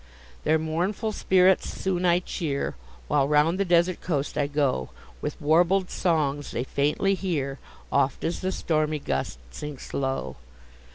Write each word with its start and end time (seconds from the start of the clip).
Their 0.45 0.57
mournful 0.57 1.11
spirits 1.11 1.69
soon 1.69 2.05
I 2.05 2.21
cheer, 2.21 2.75
While 3.07 3.27
round 3.27 3.59
the 3.59 3.63
desert 3.65 4.01
coast 4.01 4.35
I 4.35 4.47
go, 4.47 4.89
With 5.21 5.39
warbled 5.39 5.91
songs 5.91 6.49
they 6.49 6.63
faintly 6.63 7.13
hear, 7.13 7.59
Oft 7.91 8.23
as 8.23 8.39
the 8.39 8.51
stormy 8.51 8.97
gust 8.97 9.37
sinks 9.51 9.93
low. 9.93 10.37